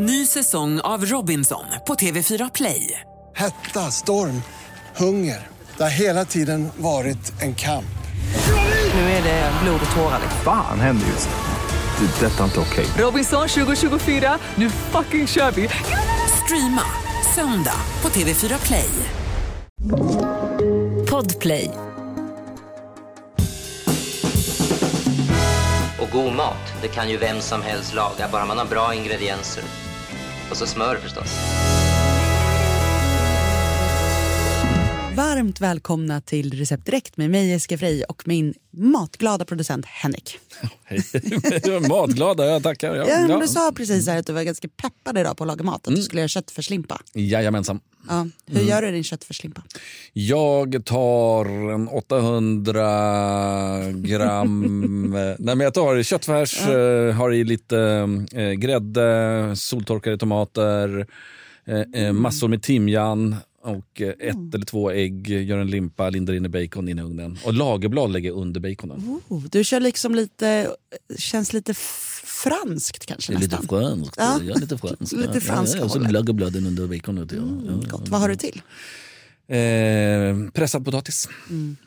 [0.00, 3.00] Ny säsong av Robinson på TV4 Play.
[3.36, 4.42] Hetta, storm,
[4.96, 5.46] hunger.
[5.76, 7.98] Det har hela tiden varit en kamp.
[8.94, 10.20] Nu är det blod och tårar.
[10.44, 12.06] Fan händer just nu.
[12.06, 12.26] Det.
[12.26, 12.86] är Detta är inte okej.
[13.04, 15.68] Robinson 2024, nu fucking kör vi!
[16.44, 16.82] Streama
[17.34, 18.90] söndag på TV4 Play.
[21.10, 21.70] Podplay.
[26.00, 29.64] Och god mat, det kan ju vem som helst laga, bara man har bra ingredienser.
[30.50, 31.77] Och så smör förstås.
[35.18, 40.38] Varmt välkomna till Recept Direkt med mig Jessica Frey och min matglada producent Henrik.
[40.84, 41.00] Hej.
[41.88, 42.94] Matglada, jag tackar.
[42.94, 43.40] Ja, Ja, ja.
[43.40, 45.94] du sa precis här att du var ganska peppad idag på att laga mat, att
[45.94, 47.00] du skulle göra köttfärslimpa.
[47.14, 47.80] Jajamensan.
[48.08, 48.26] Ja.
[48.46, 49.62] Hur gör du din köttfärslimpa?
[50.12, 51.44] Jag tar
[51.74, 55.10] en 800 gram...
[55.38, 61.06] nej men jag tar köttfärs, eh, har i lite eh, grädde, soltorkade tomater,
[61.94, 66.46] eh, massor med timjan och eh, ett eller två ägg, gör en limpa, lindar in
[66.46, 67.38] i bacon in i ugnen.
[67.44, 69.20] Och lagerblad lägger under baconen.
[69.28, 70.76] Oh, du kör liksom lite,
[71.18, 71.74] känns lite
[72.24, 73.68] franskt kanske lite nästan.
[73.68, 74.14] franskt.
[74.18, 74.40] Ja.
[74.42, 74.54] Ja.
[74.54, 75.12] lite franskt.
[75.12, 77.32] Lite franska ja, och så lagerbladen under baconet.
[77.32, 77.38] Ja.
[77.66, 77.90] Ja.
[77.90, 78.08] Gott.
[78.08, 78.62] Vad har du till?
[79.50, 81.28] Eh, pressad potatis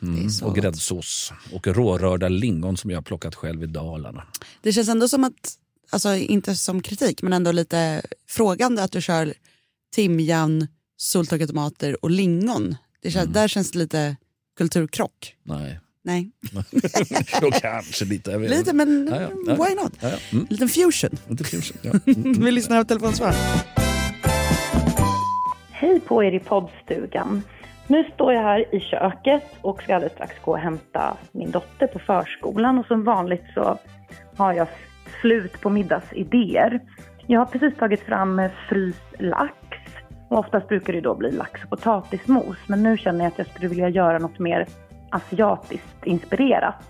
[0.00, 4.22] är så och gräddsås och rårörda lingon som jag har plockat själv i Dalarna.
[4.62, 5.58] det känns ändå som att,
[5.90, 9.34] alltså inte som kritik, men ändå lite frågande att du kör
[9.94, 10.68] timjan,
[11.02, 12.76] soltorkade tomater och lingon.
[13.02, 13.32] Det känns, Mm.
[13.32, 14.16] Där känns det lite
[14.56, 15.36] kulturkrock.
[15.42, 16.30] Nej, Nej,
[17.40, 18.30] då kanske lite.
[18.30, 19.92] Jag vet lite men Ja, ja, why not?
[20.00, 20.16] Ja, ja.
[20.32, 20.42] Mm.
[20.42, 21.10] En liten fusion.
[21.28, 21.76] Inte fusion.
[21.82, 21.92] Ja.
[22.16, 22.44] Mm.
[22.44, 23.34] Vi lyssnar på telefonsvar.
[25.70, 27.42] Hej på er i poddstugan.
[27.86, 31.86] Nu står jag här i köket och ska alldeles strax gå och hämta min dotter
[31.86, 33.78] på förskolan och som vanligt så
[34.36, 34.68] har jag
[35.20, 36.80] slut på middagsidéer.
[37.26, 39.54] Jag har precis tagit fram fryst lax
[40.32, 43.46] och oftast brukar det då bli lax och potatismos men nu känner jag att jag
[43.46, 44.66] skulle vilja göra något mer
[45.10, 46.84] asiatiskt inspirerat.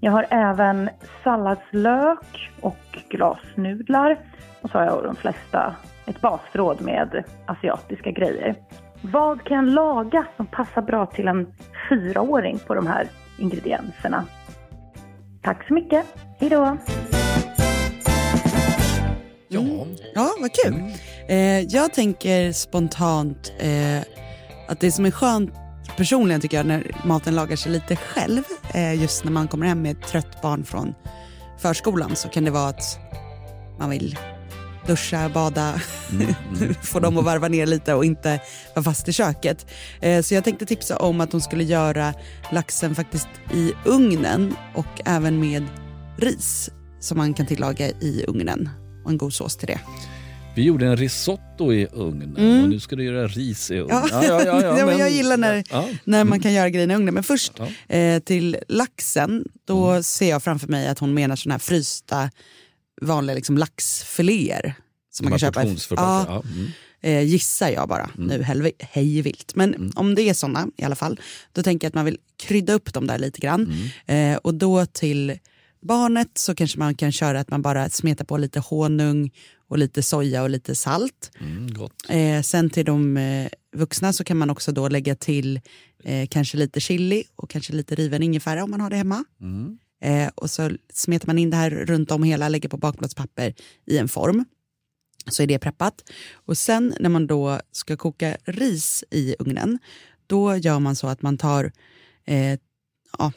[0.00, 0.90] Jag har även
[1.24, 4.18] salladslök och glasnudlar.
[4.60, 8.54] Och så har jag de flesta ett basförråd med asiatiska grejer.
[9.00, 11.54] Vad kan jag laga som passar bra till en
[11.88, 13.08] fyraåring på de här
[13.38, 14.24] ingredienserna?
[15.42, 16.06] Tack så mycket.
[16.40, 16.76] Hej då!
[19.48, 19.60] Ja.
[20.14, 20.74] Ja, vad kul.
[21.28, 24.00] Eh, jag tänker spontant eh,
[24.68, 25.50] att det som är skönt
[25.96, 28.42] personligen tycker jag när maten lagar sig lite själv,
[28.74, 30.94] eh, just när man kommer hem med ett trött barn från
[31.58, 32.98] förskolan så kan det vara att
[33.78, 34.18] man vill
[34.86, 35.74] duscha, bada,
[36.82, 38.40] få dem att varva ner lite och inte
[38.74, 39.66] vara fast i köket.
[40.00, 42.14] Eh, så jag tänkte tipsa om att de skulle göra
[42.52, 45.64] laxen faktiskt i ugnen och även med
[46.18, 48.70] ris som man kan tillaga i ugnen
[49.04, 49.80] och en god sås till det.
[50.54, 52.62] Vi gjorde en risotto i ugnen Mm.
[52.62, 54.02] och nu ska du göra ris i ugnen.
[54.10, 54.24] Ja.
[54.44, 55.88] Ja, men jag gillar när- Ja.
[56.04, 57.14] när man kan göra grejerna i ugnen.
[57.14, 57.68] Men först Ja.
[57.88, 58.16] Mm.
[58.16, 62.30] eh, till laxen, då ser jag framför mig att hon menar såna här frysta
[63.02, 64.74] vanliga liksom, laxfiléer.
[65.10, 65.64] Som man kan köpa.
[65.90, 66.42] Ja, ja.
[66.54, 66.68] Mm.
[67.02, 69.54] eh, gissar jag bara nu helv- hej vilt.
[69.54, 71.20] Men om det är såna i alla fall,
[71.52, 73.74] då tänker jag att man vill krydda upp dem där lite grann.
[74.06, 75.38] Eh, och då till
[75.82, 79.30] barnet så kanske man kan köra att man bara smetar på lite honung
[79.72, 81.30] och lite soja och lite salt.
[81.40, 81.68] Mm.
[82.08, 85.60] Eh, sen till de eh, vuxna så kan man också då lägga till
[86.04, 89.24] eh, kanske lite chili och kanske lite riven ingefära om man har det hemma.
[89.40, 89.78] Mm.
[90.02, 93.54] Eh, och så smetar man in det här runt om hela, lägger på bakplåtspapper
[93.86, 94.44] i en form.
[95.26, 96.10] Så är det preppat.
[96.32, 99.78] Och sen när man då ska koka ris i ugnen,
[100.26, 101.72] då gör man så att man tar
[102.24, 102.58] eh,
[103.18, 103.32] ja,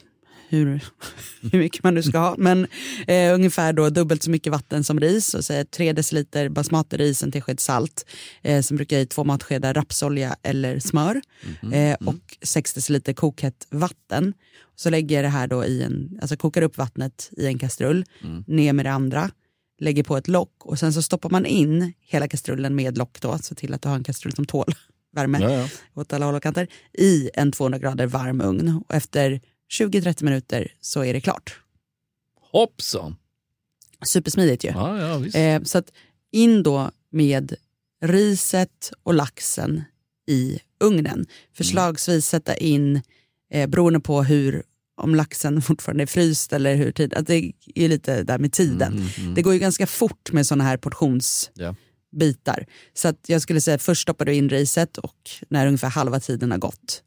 [0.48, 0.84] hur,
[1.52, 2.66] hur mycket man nu ska ha, men
[3.06, 7.32] eh, ungefär då dubbelt så mycket vatten som ris och säger 3 deciliter basmati-ris, en
[7.32, 8.06] tesked salt.
[8.42, 11.20] Eh, sen brukar jag i två matskedar rapsolja eller smör
[11.72, 14.34] eh, och 6 deciliter kokhett vatten.
[14.76, 18.04] Så lägger jag det här då i en, alltså kokar upp vattnet i en kastrull,
[18.46, 19.30] ner med det andra,
[19.80, 23.38] lägger på ett lock och sen så stoppar man in hela kastrullen med lock då,
[23.38, 24.74] så till att du har en kastrull som tål
[25.16, 25.68] värme Ja, ja.
[25.94, 26.66] åt alla håll och kanter,
[26.98, 28.82] i en 200 grader varm ugn.
[28.88, 29.40] Och efter
[29.72, 31.60] 20-30 minuter så är det klart.
[32.52, 33.16] Hoppsan!
[34.06, 34.68] Supersmidigt ju.
[34.68, 35.40] Ja, ja.
[35.40, 35.92] Eh, så att
[36.30, 37.54] in då med
[38.02, 39.84] riset och laxen
[40.26, 41.26] i ugnen.
[41.54, 43.02] Förslagsvis sätta in,
[43.50, 44.62] eh, beroende på hur,
[44.96, 49.08] om laxen fortfarande är fryst eller hur tid, att det är lite där med tiden.
[49.34, 52.58] Det går ju ganska fort med sådana här portionsbitar.
[52.58, 52.64] Ja.
[52.94, 56.50] Så att jag skulle säga först stoppar du in riset och när ungefär halva tiden
[56.50, 57.02] har gått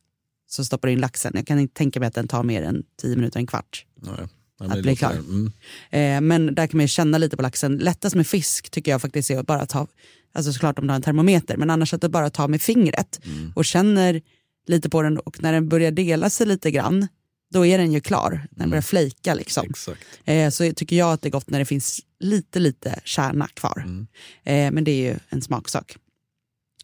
[0.49, 1.31] så stoppar du in laxen.
[1.35, 3.85] Jag kan inte tänka mig att den tar mer än 10 minuter, en kvart.
[4.05, 4.11] Ja,
[4.59, 5.11] men att bli klar.
[5.11, 5.51] Mm.
[5.89, 7.77] Eh, men där kan man ju känna lite på laxen.
[7.77, 9.87] Lättast med fisk tycker jag faktiskt är att bara ta,
[10.33, 13.19] alltså såklart om du har en termometer, men annars att du bara ta med fingret
[13.25, 13.51] Mm.
[13.55, 14.21] och känner
[14.67, 17.07] lite på den och när den börjar dela sig lite grann,
[17.53, 18.47] då är den ju klar.
[18.51, 19.67] När den börjar flejka liksom.
[19.69, 20.01] Exakt.
[20.25, 23.83] Eh, så tycker jag att det är gott när det finns lite, lite kärna kvar.
[23.85, 24.07] Mm.
[24.43, 25.97] Eh, men det är ju en smaksak.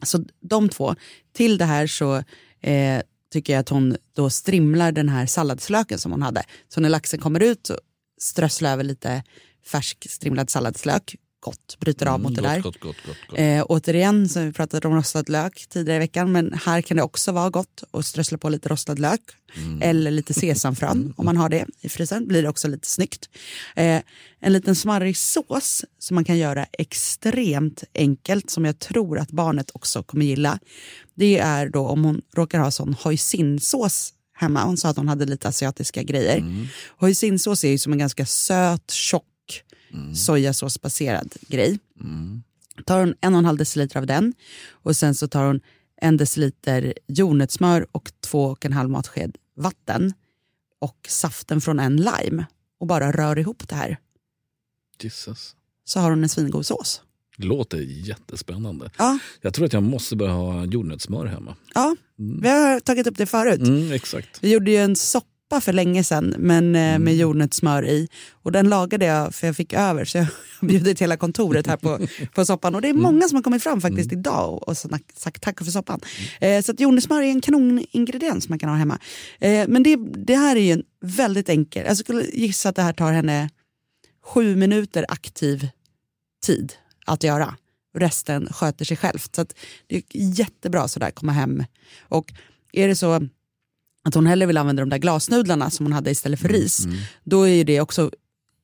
[0.04, 0.96] Så de två.
[1.34, 2.16] Till det här så
[2.62, 6.44] eh, tycker jag att hon då strimlar den här salladslöken som hon hade.
[6.69, 7.80] Så när laxen kommer ut så
[8.22, 9.24] strösslar över lite
[9.66, 11.16] färsk strimlad salladslök.
[11.46, 12.50] Gott, bryter av mot det där.
[12.50, 13.40] Mm, Gott, gott, gott, gott.
[13.40, 16.98] Eh, återigen, så har vi pratat om rostad lök tidigare i veckan, men här kan
[16.98, 19.22] det också vara gott att strössla på lite rostad lök.
[19.82, 23.30] Eller lite sesamfrön om man har det i frysen, blir det också lite snyggt.
[23.76, 24.02] Eh,
[24.40, 29.72] en liten smarrig sås som man kan göra extremt enkelt, som jag tror att barnet
[29.74, 30.60] också kommer gilla.
[31.16, 34.64] Det är då om hon råkar ha sån hoisinsås hemma.
[34.64, 36.38] Hon sa att hon hade lite asiatiska grejer.
[36.38, 36.68] Mm.
[36.98, 39.26] Hoisinsås är ju som en ganska söt, tjock
[40.16, 41.80] sojasåsbaserad grej
[42.86, 44.34] tar hon en och en halv deciliter av den
[44.72, 45.62] och sen så tar hon
[46.02, 50.14] en deciliter jordnötssmör och två och en halv matsked vatten
[50.80, 52.46] och saften från en lime
[52.80, 53.98] och bara rör ihop det här.
[55.02, 55.56] Jesus.
[55.86, 57.02] Så har hon en svingod sås.
[57.38, 58.92] Låter jättespännande.
[58.98, 61.56] Ja, Jag tror att jag måste börja ha jordnötssmör hemma.
[61.74, 63.60] ja vi har tagit upp det förut.
[63.60, 64.44] Mm, exakt.
[64.44, 65.28] Vi gjorde ju en soppa
[65.62, 68.10] för länge sedan men eh, med jordnötssmör i.
[68.32, 70.28] Och den lagade jag för jag fick över så jag
[70.60, 72.00] har bjudit hela kontoret här på,
[72.36, 72.76] på soppan.
[72.76, 76.00] Och det är många som har kommit fram faktiskt idag och, sagt tack för soppan.
[76.40, 79.00] Eh, så att jordnötssmör är en kanoningrediens man kan ha hemma.
[79.40, 82.82] Eh, men det, det här är ju en väldigt enkel, jag skulle gissa att det
[82.82, 83.50] här tar henne
[84.24, 85.68] sju minuter aktiv
[86.46, 86.74] tid
[87.06, 87.56] att göra.
[87.98, 89.36] Resten sköter sig självt.
[89.36, 89.46] Så
[89.88, 91.64] det är jättebra sådär komma hem.
[92.02, 92.34] Och
[92.74, 93.28] är det så
[94.06, 96.88] att hon hellre vill använda de där glasnudlarna som hon hade istället för ris,
[97.24, 98.12] då är det också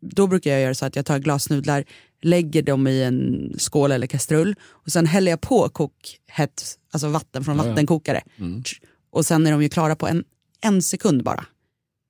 [0.01, 1.83] då brukar jag göra så att jag tar glasnudlar,
[2.21, 7.43] lägger dem i en skål eller kastrull och sen häller jag på kokhett, alltså vatten
[7.43, 8.21] från vattenkokare.
[9.11, 10.23] Och sen är de ju klara på en,
[10.61, 11.45] en sekund bara.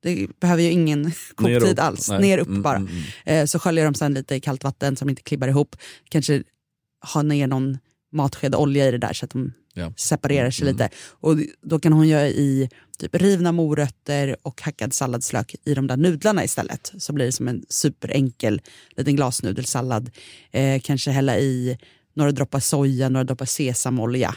[0.04, 2.10] Det behöver ju ingen koktid alls.
[2.10, 2.22] Nej.
[2.22, 2.78] Ner upp Mm, bara.
[2.78, 3.04] mm, mm.
[3.26, 5.76] Eh, så sköljer de sen lite i kallt vatten så de inte klibbar ihop.
[6.10, 6.44] Kanske
[7.14, 7.78] ha ner någon
[8.12, 9.94] matsked olja i det där så att de Ja.
[9.98, 10.90] separerar sig lite.
[11.10, 15.98] Och då kan hon göra i typ rivna morötter och hackad salladslök i de där
[15.98, 16.94] nudlarna istället.
[16.98, 18.62] Så blir det som en superenkel
[18.96, 20.12] liten glasnudelsallad.
[20.52, 21.78] Eh, kanske hälla i
[22.14, 24.36] några droppar soja, några droppar sesamolja.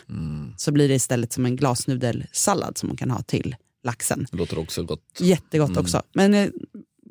[0.57, 4.27] Så blir det istället som en glasnudelsallad som man kan ha till laxen.
[4.31, 5.19] Det låter också gott.
[5.21, 6.03] Jättegott också.
[6.13, 6.49] Men eh,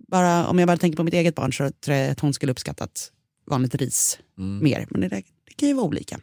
[0.08, 2.52] bara, om jag bara tänker på mitt eget barn så tror jag att hon skulle
[2.52, 3.12] uppskattat
[3.50, 4.88] vanligt ris mer.
[4.90, 5.24] Men det,
[5.55, 6.19] det kan ju vara olika.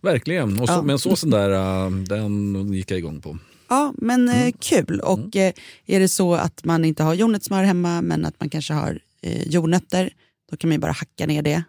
[0.00, 0.60] Verkligen.
[0.60, 0.82] Och så, Ja.
[0.82, 3.38] Men såsen där, äh, den gick jag igång på.
[3.68, 5.00] Ja, men eh, kul.
[5.00, 5.52] Och eh,
[5.86, 9.48] är det så att man inte har jordnötssmör hemma men att man kanske har eh,
[9.48, 10.12] jordnötter,
[10.50, 11.62] då kan man ju bara hacka ner det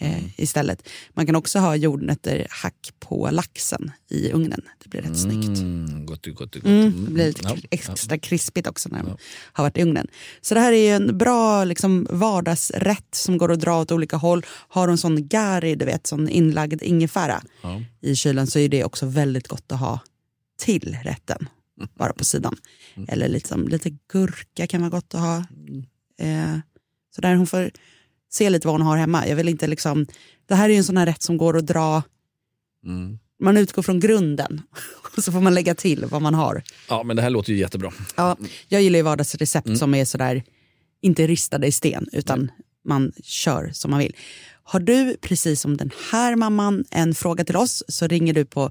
[0.00, 0.88] eh, istället.
[1.14, 4.60] Man kan också ha jordnötter hack på laxen i ugnen.
[4.82, 5.58] Det blir rätt snyggt.
[5.58, 6.64] Mm, gott, gott, gott.
[6.64, 9.16] Mm, det blir lite Ja, extra krispigt också när de
[9.52, 10.06] har varit i ugnen.
[10.40, 14.16] Så det här är ju en bra liksom, vardagsrätt som går att dra åt olika
[14.16, 14.46] håll.
[14.48, 17.82] Har hon sån gari, du vet, sån inlagd ingefära Ja.
[18.00, 20.00] i kylen så är det också väldigt gott att ha
[20.62, 21.48] till rätten.
[21.98, 22.56] Bara på sidan.
[23.08, 25.36] Eller liksom, lite gurka kan vara gott att ha.
[26.20, 26.58] Eh,
[27.14, 27.70] så där hon får
[28.30, 29.28] se lite vad hon har hemma.
[29.28, 30.06] Jag vill inte liksom,
[30.48, 32.02] det här är ju en sån här rätt som går att dra
[32.84, 33.18] Mm.
[33.40, 34.62] man utgår från grunden
[35.16, 36.62] och så får man lägga till vad man har.
[36.88, 37.92] ja, men det här låter ju jättebra.
[38.16, 38.36] Ja,
[38.68, 40.42] jag gillar ju vardagsrecept som är sådär,
[41.02, 42.50] inte ristade i sten, utan
[42.84, 44.16] man kör som man vill.
[44.62, 48.70] Har du, precis som den här mamman, en fråga till oss så ringer du på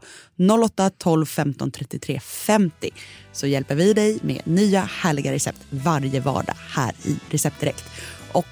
[0.65, 2.89] 08 12 15 33 50
[3.33, 7.83] så hjälper vi dig med nya härliga recept varje vardag här i Recept Direkt.
[8.31, 8.45] Och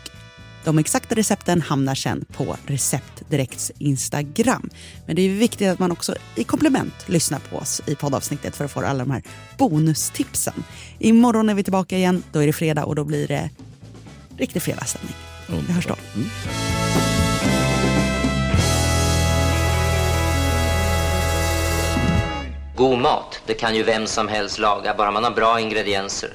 [0.65, 4.69] de exakta recepten hamnar sen på Recept Direkts Instagram.
[5.05, 8.65] Men det är viktigt att man också i komplement lyssnar på oss i poddavsnittet för
[8.65, 9.23] att få alla de här
[9.57, 10.63] bonustipsen.
[10.99, 13.49] Imorgon är vi tillbaka igen, då är det fredag och då blir det
[14.37, 15.15] riktig fredagsstämning.
[15.67, 15.95] Vi hörs då.
[22.75, 26.33] God mat, det kan ju vem som helst laga, bara man har bra ingredienser.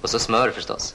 [0.00, 0.94] Och så smör förstås.